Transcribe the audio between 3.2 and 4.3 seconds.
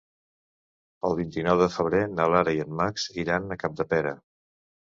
iran a Capdepera.